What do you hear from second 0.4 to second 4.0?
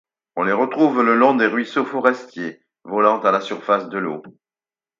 les retrouve le long des ruisseaux forestiers volant à la surface de